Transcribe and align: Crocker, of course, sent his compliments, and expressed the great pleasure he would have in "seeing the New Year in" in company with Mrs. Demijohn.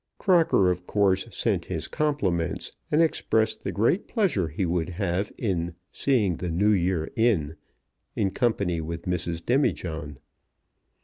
Crocker, 0.17 0.71
of 0.71 0.87
course, 0.87 1.27
sent 1.29 1.65
his 1.65 1.87
compliments, 1.87 2.71
and 2.89 3.03
expressed 3.03 3.63
the 3.63 3.71
great 3.71 4.07
pleasure 4.07 4.47
he 4.47 4.65
would 4.65 4.89
have 4.89 5.31
in 5.37 5.75
"seeing 5.91 6.37
the 6.37 6.49
New 6.49 6.71
Year 6.71 7.11
in" 7.15 7.55
in 8.15 8.31
company 8.31 8.81
with 8.81 9.03
Mrs. 9.03 9.45
Demijohn. 9.45 10.17